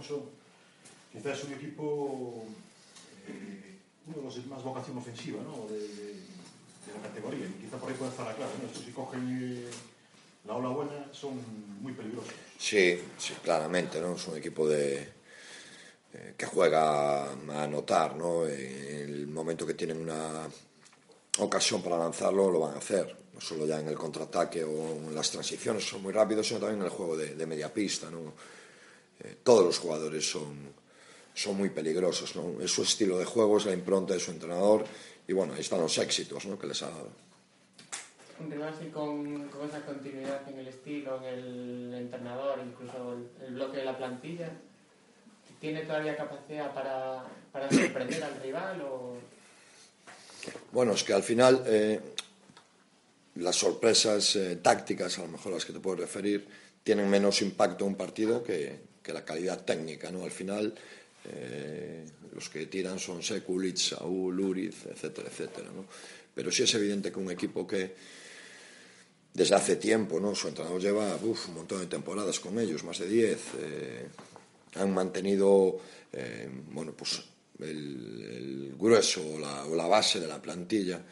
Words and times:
Alonso, 0.00 0.30
quizás 1.12 1.38
es 1.38 1.44
un 1.44 1.52
equipo, 1.54 2.44
eh, 3.28 3.76
uno 4.06 4.16
de 4.16 4.22
los 4.22 4.34
de 4.34 4.42
más 4.48 4.62
vocación 4.62 4.96
ofensiva 4.96 5.42
¿no? 5.42 5.66
de, 5.68 6.14
la 6.94 7.08
categoría. 7.08 7.46
Y 7.46 7.64
quizá 7.64 7.76
por 7.76 7.90
ahí 7.90 7.96
puede 7.96 8.10
estar 8.10 8.26
la 8.26 8.34
clave. 8.34 8.52
si 8.72 8.90
cogen 8.92 9.38
eh, 9.42 9.70
la 10.46 10.54
ola 10.54 10.70
buena 10.70 11.08
son 11.12 11.32
muy 11.82 11.92
peligrosos. 11.92 12.32
Sí, 12.58 12.98
sí, 13.18 13.34
claramente, 13.42 14.00
¿no? 14.00 14.14
Es 14.14 14.26
un 14.26 14.38
equipo 14.38 14.66
de, 14.66 15.08
eh, 16.14 16.34
que 16.36 16.46
juega 16.46 17.26
a 17.26 17.62
anotar, 17.62 18.16
¿no? 18.16 18.46
En 18.46 19.10
el 19.10 19.26
momento 19.26 19.66
que 19.66 19.74
tienen 19.74 20.00
una 20.00 20.48
ocasión 21.38 21.82
para 21.82 21.98
lanzarlo, 21.98 22.50
lo 22.50 22.60
van 22.60 22.74
a 22.74 22.78
hacer. 22.78 23.16
No 23.34 23.40
solo 23.40 23.66
ya 23.66 23.78
en 23.78 23.88
el 23.88 23.96
contraataque 23.96 24.64
o 24.64 24.96
en 24.96 25.14
las 25.14 25.30
transiciones, 25.30 25.86
son 25.86 26.02
muy 26.02 26.12
rápidos, 26.12 26.48
sino 26.48 26.60
también 26.60 26.80
en 26.80 26.86
el 26.86 26.90
juego 26.90 27.16
de, 27.16 27.34
de 27.34 27.46
media 27.46 27.72
pista, 27.72 28.10
¿no? 28.10 28.32
Eh, 29.24 29.36
todos 29.42 29.64
los 29.64 29.78
jugadores 29.78 30.28
son, 30.28 30.56
son 31.34 31.56
muy 31.56 31.70
peligrosos, 31.70 32.36
¿no? 32.36 32.60
Es 32.60 32.70
su 32.70 32.82
estilo 32.82 33.18
de 33.18 33.24
juego, 33.24 33.58
es 33.58 33.66
la 33.66 33.72
impronta 33.72 34.14
de 34.14 34.20
su 34.20 34.30
entrenador 34.30 34.84
y 35.26 35.32
bueno, 35.32 35.54
ahí 35.54 35.60
están 35.60 35.80
los 35.80 35.96
éxitos 35.98 36.44
¿no? 36.46 36.58
que 36.58 36.66
les 36.66 36.82
ha 36.82 36.90
dado. 36.90 37.08
Un 38.38 38.50
rival 38.50 38.74
así 38.74 38.86
con, 38.86 39.48
con, 39.48 39.68
esa 39.68 39.84
continuidad 39.84 40.48
en 40.48 40.58
el 40.58 40.68
estilo, 40.68 41.18
en 41.18 41.24
el 41.24 41.94
entrenador, 41.94 42.58
incluso 42.64 43.12
el, 43.12 43.46
el 43.46 43.54
bloque 43.54 43.78
de 43.78 43.84
la 43.84 43.98
plantilla, 43.98 44.50
¿tiene 45.60 45.82
todavía 45.82 46.16
capacidad 46.16 46.72
para, 46.72 47.24
para 47.52 47.70
sorprender 47.70 48.24
al 48.24 48.40
rival 48.40 48.80
o 48.80 49.16
bueno, 50.72 50.92
es 50.92 51.04
que 51.04 51.12
al 51.12 51.22
final 51.22 51.62
eh, 51.66 52.00
las 53.36 53.56
sorpresas 53.56 54.36
eh, 54.36 54.56
tácticas, 54.56 55.18
a 55.18 55.22
lo 55.22 55.28
mejor 55.28 55.52
las 55.52 55.64
que 55.64 55.72
te 55.72 55.80
puedo 55.80 55.96
referir, 55.96 56.46
tienen 56.82 57.08
menos 57.10 57.42
impacto 57.42 57.84
en 57.84 57.92
un 57.92 57.96
partido 57.96 58.42
que, 58.42 58.89
que 59.02 59.12
la 59.12 59.24
calidad 59.24 59.64
técnica, 59.64 60.10
¿no? 60.10 60.24
Al 60.24 60.30
final, 60.30 60.74
eh, 61.24 62.04
los 62.34 62.48
que 62.48 62.66
tiran 62.66 62.98
son 62.98 63.22
Sekulic, 63.22 63.76
Saúl, 63.76 64.40
Uriz, 64.40 64.86
etcétera, 64.86 65.28
etcétera, 65.28 65.70
¿no? 65.74 65.84
Pero 66.34 66.50
sí 66.50 66.62
es 66.62 66.74
evidente 66.74 67.10
que 67.10 67.18
un 67.18 67.30
equipo 67.30 67.66
que 67.66 67.94
desde 69.32 69.54
hace 69.54 69.76
tiempo, 69.76 70.20
¿no? 70.20 70.34
Su 70.34 70.48
entrenador 70.48 70.80
lleva 70.80 71.16
uf, 71.22 71.48
un 71.48 71.54
montón 71.54 71.80
de 71.80 71.86
temporadas 71.86 72.40
con 72.40 72.58
ellos, 72.58 72.84
más 72.84 72.98
de 72.98 73.08
10, 73.08 73.38
eh, 73.58 74.08
han 74.74 74.92
mantenido, 74.92 75.78
eh, 76.12 76.48
bueno, 76.70 76.92
pues 76.92 77.22
el, 77.60 78.74
grueso 78.78 79.34
o 79.34 79.38
la, 79.38 79.64
o 79.66 79.74
la 79.74 79.86
base 79.86 80.20
de 80.20 80.26
la 80.26 80.40
plantilla 80.40 81.02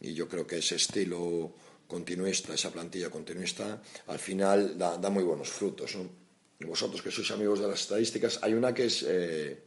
y 0.00 0.12
yo 0.12 0.28
creo 0.28 0.46
que 0.46 0.58
ese 0.58 0.76
estilo 0.76 1.52
continuista, 1.86 2.54
esa 2.54 2.70
plantilla 2.70 3.08
continuista, 3.08 3.80
al 4.08 4.18
final 4.18 4.76
da, 4.76 4.98
da 4.98 5.10
muy 5.10 5.22
buenos 5.22 5.48
frutos. 5.48 5.94
¿no? 5.96 6.23
Vosotros 6.66 7.02
que 7.02 7.10
sois 7.10 7.30
amigos 7.30 7.60
de 7.60 7.68
las 7.68 7.80
estadísticas, 7.80 8.38
hay 8.42 8.54
una 8.54 8.72
que 8.72 8.86
es, 8.86 9.04
eh, 9.06 9.64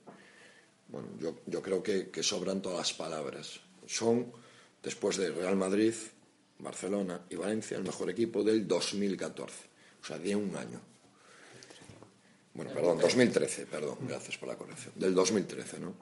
bueno, 0.88 1.10
yo, 1.20 1.40
yo 1.46 1.62
creo 1.62 1.82
que, 1.82 2.10
que 2.10 2.24
sobran 2.24 2.62
todas 2.62 2.78
las 2.78 2.94
palabras. 2.94 3.60
Son, 3.86 4.32
después 4.84 5.18
de 5.18 5.32
Real 5.32 5.56
Madrid, 5.56 5.94
Barcelona 6.60 7.22
y 7.30 7.36
Valencia, 7.36 7.78
el 7.78 7.84
mejor 7.84 8.10
equipo 8.10 8.44
del 8.44 8.68
2014, 8.68 9.54
o 10.02 10.06
sea, 10.06 10.18
de 10.18 10.36
un 10.36 10.56
año. 10.56 10.82
Bueno, 12.54 12.74
perdón, 12.74 12.98
2013, 13.00 13.68
perdón, 13.68 13.98
gracias 14.08 14.38
por 14.38 14.50
la 14.50 14.58
corrección. 14.58 14.94
Del 14.96 15.14
2013, 15.14 15.80
¿no? 15.80 15.94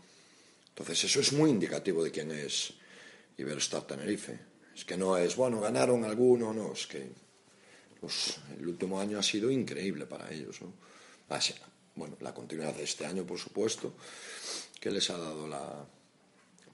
Entonces, 0.69 1.03
eso 1.03 1.19
es 1.19 1.33
muy 1.33 1.49
indicativo 1.49 2.03
de 2.03 2.11
quién 2.11 2.31
es 2.31 2.73
Iberostar 3.37 3.85
Tenerife. 3.85 4.39
Es 4.73 4.85
que 4.85 4.95
no 4.95 5.17
es, 5.17 5.35
bueno, 5.35 5.59
ganaron 5.59 6.03
alguno, 6.05 6.53
no, 6.53 6.73
es 6.73 6.87
que 6.87 7.11
pues, 8.05 8.37
el 8.59 8.67
último 8.67 8.99
año 8.99 9.17
ha 9.17 9.23
sido 9.23 9.49
increíble 9.49 10.05
para 10.05 10.31
ellos. 10.31 10.59
Ah, 11.29 11.39
bueno, 11.95 12.17
la 12.21 12.33
continuidad 12.33 12.75
de 12.75 12.83
este 12.83 13.05
año, 13.05 13.25
por 13.25 13.39
supuesto, 13.39 13.93
que 14.79 14.91
les 14.91 15.09
ha 15.09 15.17
dado 15.17 15.47
la 15.47 15.85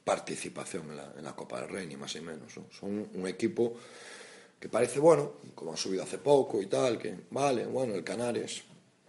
participación 0.03 0.89
en 1.17 1.23
la, 1.23 1.35
Copa 1.35 1.61
del 1.61 1.69
Rey, 1.69 1.87
ni 1.87 1.95
más 1.95 2.15
ni 2.15 2.21
menos. 2.21 2.57
¿no? 2.57 2.65
Son 2.77 3.07
un 3.13 3.27
equipo 3.27 3.77
que 4.59 4.67
parece 4.67 4.99
bueno, 4.99 5.33
como 5.55 5.73
ha 5.73 5.77
subido 5.77 6.03
hace 6.03 6.17
poco 6.17 6.61
y 6.61 6.65
tal, 6.65 6.97
que 6.97 7.15
vale, 7.30 7.65
bueno, 7.65 7.95
el 7.95 8.03
Canarias, 8.03 8.61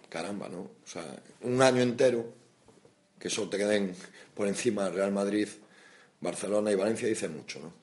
caramba, 0.09 0.49
¿no? 0.49 0.61
O 0.61 0.87
sea, 0.87 1.05
un 1.43 1.61
año 1.61 1.83
entero 1.83 2.25
que 3.19 3.29
solo 3.29 3.51
te 3.51 3.59
queden 3.59 3.95
por 4.35 4.47
encima 4.47 4.89
Real 4.91 5.11
Madrid, 5.13 5.49
Barcelona 6.21 6.71
y 6.71 6.77
Valencia 6.77 7.09
dice 7.09 7.29
mucho, 7.29 7.61
¿no? 7.61 7.82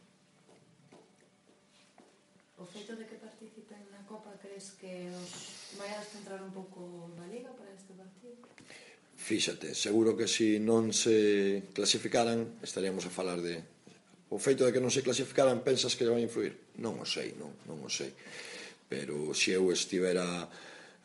que 4.79 5.11
os 5.11 5.31
maias 5.77 6.07
centrar 6.07 6.39
un 6.41 6.49
pouco 6.55 7.11
na 7.19 7.27
Liga 7.27 7.51
para 7.53 7.69
este 7.75 7.93
partido? 7.93 8.39
Fíxate, 9.19 9.75
seguro 9.75 10.15
que 10.15 10.25
se 10.25 10.57
si 10.57 10.63
non 10.63 10.95
se 10.95 11.69
clasificaran 11.75 12.63
estaríamos 12.63 13.03
a 13.03 13.11
falar 13.11 13.43
de 13.43 13.59
o 14.31 14.39
feito 14.39 14.63
de 14.63 14.71
que 14.71 14.81
non 14.81 14.89
se 14.89 15.03
clasificaran 15.03 15.61
pensas 15.61 15.93
que 15.93 16.07
vai 16.07 16.23
influir? 16.23 16.79
Non 16.79 16.97
o 16.97 17.05
sei, 17.05 17.35
non, 17.35 17.51
non 17.67 17.83
o 17.83 17.89
sei. 17.91 18.15
Pero 18.89 19.35
se 19.35 19.53
eu 19.53 19.69
estivera 19.69 20.47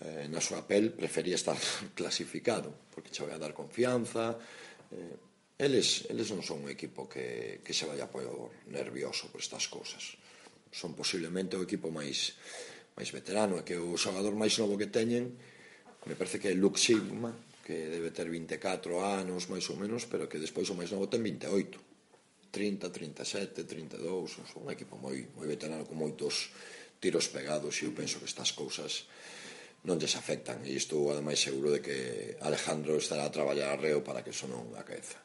eh, 0.01 0.31
na 0.31 0.41
súa 0.41 0.65
pel, 0.65 0.95
prefería 0.95 1.37
estar 1.37 1.59
clasificado, 1.99 2.73
porque 2.95 3.12
che 3.12 3.27
vai 3.27 3.35
a 3.35 3.43
dar 3.43 3.53
confianza, 3.53 4.39
eh, 4.95 5.35
Eles, 5.55 6.03
eles 6.11 6.35
non 6.35 6.43
son 6.43 6.67
un 6.67 6.69
equipo 6.69 7.06
que, 7.06 7.62
que 7.62 7.71
se 7.71 7.87
vaya 7.87 8.11
por 8.11 8.27
nervioso 8.67 9.31
por 9.31 9.39
estas 9.39 9.71
cousas. 9.71 10.19
Son 10.75 10.99
posiblemente 10.99 11.55
o 11.55 11.62
equipo 11.62 11.95
máis 11.95 12.35
máis 12.94 13.10
veterano, 13.10 13.59
e 13.59 13.66
que 13.66 13.77
o 13.78 13.99
xogador 13.99 14.38
máis 14.38 14.55
novo 14.59 14.78
que 14.78 14.91
teñen, 14.91 15.34
me 16.06 16.15
parece 16.15 16.38
que 16.38 16.50
é 16.50 16.55
Luke 16.55 16.78
Sigma, 16.78 17.34
que 17.65 17.88
debe 17.91 18.12
ter 18.12 18.28
24 18.28 19.00
anos, 19.00 19.50
máis 19.50 19.66
ou 19.72 19.77
menos, 19.81 20.05
pero 20.05 20.28
que 20.28 20.38
despois 20.38 20.69
o 20.71 20.78
máis 20.78 20.93
novo 20.93 21.10
ten 21.10 21.25
28. 21.25 21.94
30, 22.55 22.93
37, 22.93 23.65
32, 23.66 24.38
un 24.62 24.71
equipo 24.71 24.94
moi, 24.94 25.27
moi 25.34 25.43
veterano 25.50 25.82
con 25.82 25.99
moitos 25.99 26.55
tiros 27.03 27.27
pegados 27.27 27.82
e 27.82 27.91
eu 27.91 27.93
penso 27.93 28.22
que 28.22 28.31
estas 28.31 28.55
cousas 28.55 29.11
non 29.82 29.99
lles 29.99 30.15
afectan 30.15 30.62
e 30.62 30.78
estou 30.78 31.11
ademais 31.11 31.43
seguro 31.43 31.75
de 31.75 31.82
que 31.82 31.99
Alejandro 32.47 32.94
estará 32.94 33.26
a 33.26 33.34
traballar 33.34 33.75
arreo 33.75 33.99
reo 33.99 34.06
para 34.06 34.22
que 34.22 34.31
eso 34.31 34.47
non 34.47 34.71
acaeza. 34.78 35.19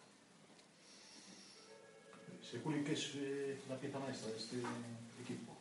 Se 2.41 2.57
que 2.57 2.65
é 2.65 2.97
eh, 2.97 3.53
a 3.69 3.77
pieza 3.77 4.01
maestra 4.01 4.33
deste 4.33 4.57
equipo? 5.21 5.58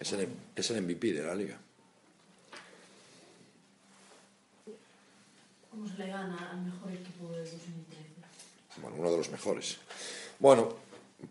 Es 0.00 0.12
el, 0.12 0.28
es 0.56 0.70
el 0.70 0.82
MVP 0.82 1.12
de 1.12 1.22
la 1.22 1.34
liga 1.34 1.60
Como 5.70 5.86
se 5.86 5.98
le 5.98 6.08
gana 6.08 6.50
al 6.50 6.62
mejor 6.62 6.90
equipo 6.90 7.30
de 7.30 7.38
2013? 7.38 7.60
Bueno, 8.82 8.96
uno 8.98 9.10
de 9.12 9.16
los 9.18 9.30
mejores. 9.30 9.76
Bueno, 10.40 10.74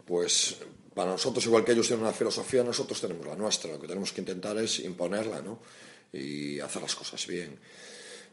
pues 0.05 0.57
para 0.95 1.11
nosotros, 1.11 1.45
igual 1.45 1.65
que 1.65 1.73
ellos 1.73 1.87
tienen 1.87 2.05
una 2.05 2.13
filosofía, 2.13 2.63
nosotros 2.63 3.01
tenemos 3.01 3.27
la 3.27 3.35
nuestra. 3.35 3.69
Lo 3.69 3.81
que 3.81 3.87
tenemos 3.87 4.13
que 4.13 4.21
intentar 4.21 4.57
es 4.57 4.79
imponerla, 4.79 5.41
¿no? 5.41 5.59
y 6.13 6.59
hacer 6.59 6.81
las 6.81 6.95
cosas 6.95 7.25
bien. 7.27 7.57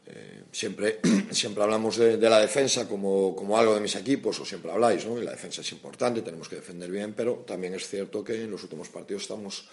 Eh, 0.07 0.43
siempre, 0.51 0.99
siempre 1.31 1.63
hablamos 1.63 1.97
de, 1.97 2.17
de 2.17 2.29
la 2.29 2.39
defensa 2.39 2.87
como, 2.87 3.35
como, 3.35 3.57
algo 3.57 3.75
de 3.75 3.81
mis 3.81 3.95
equipos, 3.95 4.39
o 4.39 4.45
siempre 4.45 4.71
habláis, 4.71 5.05
¿no? 5.05 5.21
Y 5.21 5.25
la 5.25 5.31
defensa 5.31 5.61
es 5.61 5.71
importante, 5.71 6.21
tenemos 6.21 6.47
que 6.47 6.55
defender 6.55 6.89
bien, 6.89 7.13
pero 7.13 7.43
también 7.45 7.73
es 7.73 7.87
cierto 7.87 8.23
que 8.23 8.43
en 8.43 8.51
los 8.51 8.63
últimos 8.63 8.89
partidos 8.89 9.23
estamos, 9.23 9.67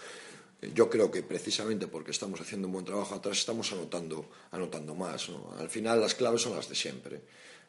yo 0.72 0.88
creo 0.88 1.10
que 1.10 1.22
precisamente 1.22 1.86
porque 1.86 2.10
estamos 2.12 2.40
haciendo 2.40 2.68
un 2.68 2.74
buen 2.74 2.84
trabajo 2.84 3.14
atrás, 3.14 3.38
estamos 3.38 3.72
anotando, 3.72 4.30
anotando 4.50 4.94
más. 4.94 5.28
Al 5.58 5.68
final 5.68 6.00
las 6.00 6.14
claves 6.14 6.42
son 6.42 6.56
las 6.56 6.68
de 6.68 6.74
siempre. 6.74 7.20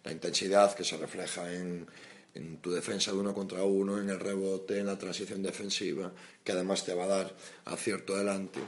La 0.03 0.11
intensidad 0.11 0.75
que 0.75 0.83
se 0.83 0.97
refleja 0.97 1.51
en, 1.53 1.88
tu 2.61 2.72
defensa 2.72 3.11
de 3.11 3.17
uno 3.17 3.33
contra 3.33 3.63
uno, 3.63 4.00
en 4.00 4.09
el 4.09 4.19
rebote, 4.19 4.79
en 4.79 4.88
la 4.88 4.97
transición 4.97 5.41
defensiva, 5.41 6.11
que 6.44 6.51
además 6.51 6.83
te 6.83 6.94
va 6.94 7.06
a 7.06 7.07
dar 7.07 7.35
acierto 7.66 8.13
adelante 8.13 8.59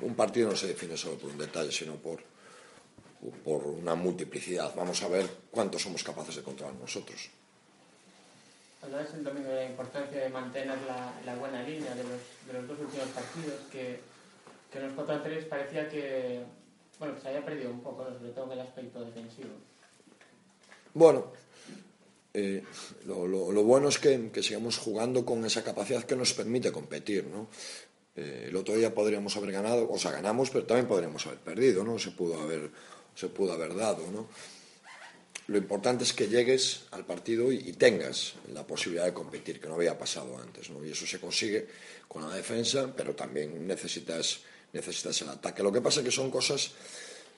un, 0.00 0.14
partido 0.14 0.50
no 0.50 0.56
se 0.56 0.68
define 0.68 0.96
solo 0.96 1.16
por 1.16 1.30
un 1.30 1.38
detalle, 1.38 1.70
sino 1.70 1.94
por, 1.96 2.20
por 3.44 3.66
una 3.66 3.94
multiplicidad. 3.94 4.74
Vamos 4.74 5.02
a 5.02 5.08
ver 5.08 5.28
cuánto 5.50 5.78
somos 5.78 6.02
capaces 6.02 6.36
de 6.36 6.42
controlar 6.42 6.74
nosotros. 6.74 7.30
Hablabas 8.84 9.14
el 9.14 9.24
domingo 9.24 9.48
de 9.48 9.56
la 9.56 9.64
importancia 9.64 10.20
de 10.20 10.28
mantener 10.28 10.76
la, 10.86 11.14
la 11.24 11.34
buena 11.36 11.62
línea 11.62 11.94
de 11.94 12.02
los, 12.04 12.20
de 12.46 12.52
los 12.52 12.68
dos 12.68 12.78
últimos 12.80 13.08
partidos, 13.08 13.60
que, 13.72 14.00
que 14.70 14.78
en 14.78 14.86
los 14.88 14.94
4 14.94 15.22
3 15.22 15.44
parecía 15.46 15.88
que, 15.88 16.42
bueno, 16.98 17.14
se 17.20 17.28
había 17.28 17.44
perdido 17.44 17.70
un 17.70 17.80
poco, 17.80 18.04
sobre 18.04 18.32
todo 18.32 18.44
en 18.46 18.52
el 18.52 18.60
aspecto 18.60 19.02
defensivo. 19.02 19.54
Bueno, 20.92 21.32
eh, 22.34 22.62
lo, 23.06 23.26
lo, 23.26 23.52
lo, 23.52 23.62
bueno 23.62 23.88
es 23.88 23.98
que, 23.98 24.30
que 24.30 24.42
sigamos 24.42 24.76
jugando 24.76 25.24
con 25.24 25.44
esa 25.46 25.64
capacidad 25.64 26.04
que 26.04 26.16
nos 26.16 26.34
permite 26.34 26.70
competir, 26.70 27.24
¿no? 27.26 27.48
Eh, 28.16 28.46
el 28.48 28.56
otro 28.56 28.74
día 28.74 28.94
podríamos 28.94 29.36
haber 29.36 29.52
ganado, 29.52 29.90
o 29.90 29.98
sea, 29.98 30.10
ganamos, 30.10 30.50
pero 30.50 30.66
también 30.66 30.86
podríamos 30.86 31.26
haber 31.26 31.38
perdido, 31.38 31.84
¿no? 31.84 31.98
Se 31.98 32.10
pudo 32.10 32.40
haber, 32.40 32.70
se 33.14 33.28
pudo 33.28 33.54
haber 33.54 33.74
dado, 33.74 34.10
¿no? 34.12 34.28
Lo 35.46 35.58
importante 35.58 36.04
es 36.04 36.12
que 36.14 36.28
llegues 36.28 36.84
al 36.92 37.04
partido 37.04 37.52
y, 37.52 37.72
tengas 37.72 38.34
la 38.52 38.66
posibilidad 38.66 39.04
de 39.04 39.12
competir, 39.12 39.60
que 39.60 39.68
no 39.68 39.74
había 39.74 39.98
pasado 39.98 40.38
antes, 40.38 40.70
¿no? 40.70 40.82
Y 40.84 40.92
eso 40.92 41.06
se 41.06 41.20
consigue 41.20 41.68
con 42.08 42.26
la 42.26 42.34
defensa, 42.34 42.90
pero 42.96 43.14
también 43.14 43.66
necesitas, 43.66 44.40
necesitas 44.72 45.20
el 45.20 45.28
ataque. 45.28 45.62
Lo 45.62 45.70
que 45.70 45.82
pasa 45.82 46.00
es 46.00 46.06
que 46.06 46.12
son 46.12 46.30
cosas 46.30 46.70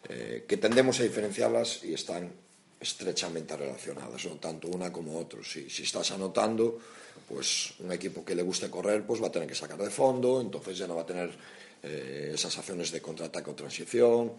eh, 0.08 0.44
que 0.47 0.56
tendemos 0.56 1.00
a 1.00 1.03
diferenciarlas 1.03 1.82
y 1.82 1.94
están 1.94 2.31
estrechamente 2.81 3.56
relacionadas, 3.56 4.25
¿no? 4.26 4.37
tanto 4.37 4.69
una 4.69 4.93
como 4.93 5.19
otra. 5.19 5.40
Si, 5.43 5.69
si 5.70 5.82
estás 5.82 6.11
anotando, 6.11 6.78
pues 7.28 7.75
un 7.81 7.93
equipo 7.93 8.25
que 8.25 8.34
le 8.34 8.43
guste 8.43 8.70
correr, 8.70 9.05
pues 9.06 9.23
va 9.23 9.28
a 9.28 9.32
tener 9.32 9.49
que 9.49 9.55
sacar 9.55 9.78
de 9.78 9.90
fondo, 9.90 10.40
entonces 10.40 10.78
ya 10.78 10.87
no 10.87 10.94
va 10.94 11.02
a 11.02 11.06
tener 11.06 11.31
eh, 11.82 12.32
esas 12.34 12.56
acciones 12.58 12.93
de 12.93 13.00
contraataque 13.00 13.50
o 13.50 13.55
transición, 13.55 14.32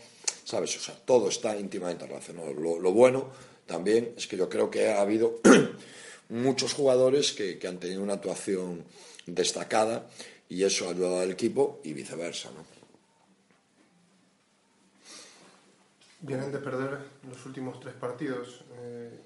¿sabes? 0.44 0.76
O 0.78 0.80
sea, 0.80 0.96
todo 0.96 1.30
está 1.30 1.58
íntimamente 1.58 2.06
relacionado. 2.06 2.54
Lo, 2.54 2.80
lo 2.80 2.92
bueno 2.92 3.30
también 3.66 4.14
es 4.16 4.28
que 4.28 4.38
yo 4.38 4.48
creo 4.50 4.70
que 4.70 4.90
ha 4.90 5.02
habido 5.02 5.40
muchos 6.30 6.74
jugadores 6.74 7.34
que, 7.34 7.58
que 7.58 7.68
han 7.68 7.80
tenido 7.80 8.02
una 8.02 8.14
actuación 8.14 8.84
destacada 9.26 10.08
y 10.50 10.64
eso 10.64 10.88
ha 10.88 10.92
ayudado 10.92 11.20
al 11.20 11.32
equipo 11.32 11.82
y 11.84 11.94
viceversa, 11.94 12.50
¿no? 12.52 12.77
Vienen 16.20 16.52
de 16.52 16.58
perder 16.58 16.98
los 17.30 17.46
últimos 17.46 17.80
tres 17.80 17.94
partidos. 17.94 18.62
Eh, 18.80 19.20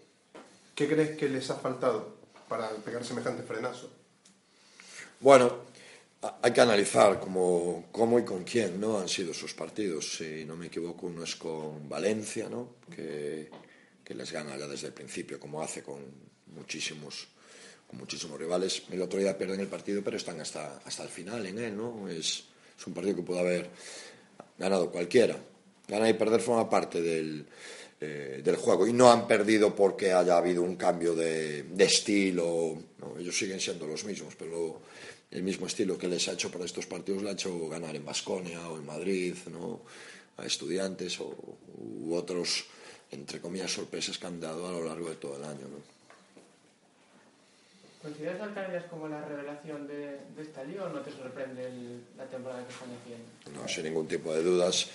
¿Qué 0.75 0.87
crees 0.89 1.17
que 1.17 1.29
les 1.29 1.49
ha 1.49 1.55
faltado 1.55 2.15
para 2.49 2.69
pegar 2.69 3.05
semejante 3.05 3.43
frenazo? 3.43 3.89
Bueno, 5.21 5.59
hay 6.41 6.51
que 6.51 6.61
analizar 6.61 7.19
cómo, 7.19 7.85
cómo, 7.91 8.19
y 8.19 8.25
con 8.25 8.43
quién 8.43 8.79
¿no? 8.79 8.99
han 8.99 9.07
sido 9.07 9.33
sus 9.33 9.53
partidos. 9.53 10.17
Si 10.17 10.43
no 10.43 10.55
me 10.57 10.67
equivoco, 10.67 11.07
uno 11.07 11.23
es 11.23 11.35
con 11.35 11.87
Valencia, 11.87 12.49
¿no? 12.49 12.75
que, 12.93 13.49
les 14.11 14.31
gana 14.33 14.57
ya 14.57 14.67
desde 14.67 14.87
el 14.87 14.93
principio, 14.93 15.39
como 15.39 15.61
hace 15.61 15.81
con 15.81 15.99
muchísimos, 16.47 17.29
con 17.87 17.97
muchísimos 17.97 18.37
rivales. 18.37 18.83
El 18.91 19.01
otro 19.01 19.17
día 19.17 19.37
pierden 19.37 19.61
el 19.61 19.67
partido, 19.67 20.03
pero 20.03 20.17
están 20.17 20.41
hasta, 20.41 20.81
hasta 20.83 21.03
el 21.03 21.09
final 21.09 21.45
en 21.45 21.57
él. 21.57 21.77
¿no? 21.77 22.09
Es, 22.09 22.43
es 22.77 22.87
un 22.87 22.93
partido 22.93 23.15
que 23.15 23.21
pudo 23.21 23.39
haber 23.39 23.69
ganado 24.57 24.91
cualquiera. 24.91 25.37
Ganar 25.91 26.09
y 26.09 26.13
perder 26.13 26.39
forma 26.39 26.69
parte 26.69 27.01
del, 27.01 27.45
eh, 27.99 28.41
del 28.41 28.55
juego 28.55 28.87
y 28.87 28.93
no 28.93 29.11
han 29.11 29.27
perdido 29.27 29.75
porque 29.75 30.13
haya 30.13 30.37
habido 30.37 30.63
un 30.63 30.77
cambio 30.77 31.13
de, 31.13 31.63
de 31.63 31.83
estilo. 31.83 32.77
Ellos 33.19 33.37
siguen 33.37 33.59
siendo 33.59 33.85
los 33.85 34.05
mismos, 34.05 34.33
pero 34.39 34.81
el 35.29 35.43
mismo 35.43 35.67
estilo 35.67 35.97
que 35.97 36.07
les 36.07 36.27
ha 36.29 36.31
hecho 36.31 36.49
para 36.49 36.63
estos 36.63 36.85
partidos 36.85 37.21
le 37.21 37.29
ha 37.29 37.33
hecho 37.33 37.67
ganar 37.67 37.93
en 37.93 38.05
Basconia 38.05 38.69
o 38.69 38.77
en 38.77 38.85
Madrid, 38.85 39.35
¿no? 39.51 39.81
a 40.37 40.45
estudiantes 40.45 41.19
o, 41.19 41.35
u 41.77 42.15
otros, 42.15 42.65
entre 43.11 43.39
comillas, 43.39 43.71
sorpresas 43.71 44.17
que 44.17 44.27
han 44.27 44.39
dado 44.39 44.67
a 44.67 44.71
lo 44.71 44.85
largo 44.85 45.09
de 45.09 45.15
todo 45.15 45.35
el 45.37 45.43
año. 45.43 45.67
¿Consideras 48.01 48.41
al 48.41 48.53
Canarias 48.55 48.85
como 48.89 49.07
la 49.07 49.23
revelación 49.23 49.85
de, 49.85 50.17
de, 50.35 50.41
esta 50.41 50.61
o 50.61 50.89
no 50.89 51.01
te 51.01 51.11
sorprende 51.11 51.69
la 52.17 52.25
temporada 52.25 52.65
que 52.65 52.73
están 52.73 52.89
haciendo? 52.97 53.61
No, 53.61 53.67
sin 53.67 53.83
ningún 53.83 54.07
tipo 54.07 54.33
de 54.33 54.41
dudas. 54.41 54.89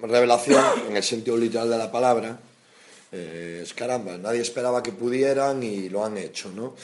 Revelación, 0.00 0.64
en 0.88 0.96
el 0.96 1.02
sentido 1.04 1.36
literal 1.36 1.70
de 1.70 1.78
la 1.78 1.90
palabra, 1.90 2.40
eh, 3.12 3.60
es 3.62 3.72
caramba, 3.72 4.18
nadie 4.18 4.40
esperaba 4.40 4.82
que 4.82 4.90
pudieran 4.90 5.62
y 5.62 5.88
lo 5.88 6.04
han 6.04 6.18
hecho, 6.18 6.50
¿no? 6.50 6.74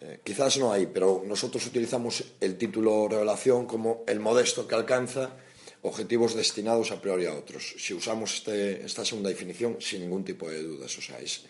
Eh, 0.00 0.18
quizás 0.24 0.58
no 0.58 0.72
hay, 0.72 0.86
pero 0.86 1.22
nosotros 1.24 1.64
utilizamos 1.66 2.24
el 2.40 2.58
título 2.58 3.06
revelación 3.08 3.66
como 3.66 4.02
el 4.08 4.18
modesto 4.18 4.66
que 4.66 4.74
alcanza 4.74 5.30
objetivos 5.82 6.34
destinados 6.34 6.90
a 6.90 7.00
priori 7.00 7.26
a 7.26 7.34
otros. 7.34 7.76
Si 7.78 7.94
usamos 7.94 8.34
este, 8.34 8.84
esta 8.84 9.04
segunda 9.04 9.30
definición, 9.30 9.76
sin 9.80 10.00
ningún 10.00 10.24
tipo 10.24 10.50
de 10.50 10.60
dudas, 10.62 10.98
o 10.98 11.00
sea, 11.00 11.20
es, 11.20 11.46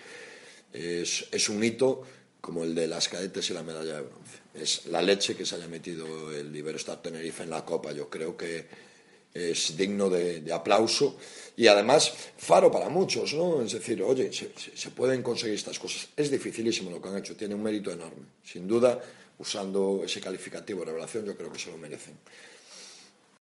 es 0.73 1.49
un 1.49 1.65
hito 1.65 2.05
como 2.41 2.65
el 2.65 2.75
de 2.75 2.87
las 2.87 3.09
cadetes 3.09 3.51
y 3.51 3.55
la 3.55 3.63
medalla 3.63 3.95
de 3.95 4.03
bronce. 4.03 4.39
Es 4.55 4.87
la 4.87 5.03
leche 5.03 5.37
que 5.37 5.47
se 5.47 5.57
haya 5.57 5.69
metido 5.69 6.33
el 6.33 6.55
Iberostar 6.55 7.03
Tenerife 7.03 7.43
en 7.43 7.51
la 7.51 7.65
Copa. 7.65 7.93
Yo 7.93 8.09
creo 8.09 8.37
que 8.37 8.67
es 9.33 9.77
digno 9.77 10.11
de, 10.11 10.53
aplauso 10.53 11.17
y 11.57 11.67
además 11.67 12.13
faro 12.37 12.71
para 12.71 12.89
muchos, 12.89 13.33
¿no? 13.35 13.63
Es 13.63 13.73
decir, 13.73 14.03
oye, 14.03 14.33
se, 14.33 14.51
se, 14.57 14.91
pueden 14.91 15.23
conseguir 15.23 15.55
estas 15.55 15.79
cosas. 15.79 16.09
Es 16.17 16.31
dificilísimo 16.31 16.91
lo 16.91 17.01
que 17.01 17.09
han 17.09 17.19
hecho, 17.19 17.37
tiene 17.37 17.55
un 17.55 17.63
mérito 17.63 17.93
enorme. 17.93 18.27
Sin 18.45 18.67
duda, 18.67 19.01
usando 19.39 20.03
ese 20.05 20.21
calificativo 20.21 20.81
de 20.81 20.87
revelación, 20.87 21.25
yo 21.25 21.37
creo 21.37 21.53
que 21.53 21.59
se 21.59 21.71
lo 21.71 21.79
merecen. 21.79 22.15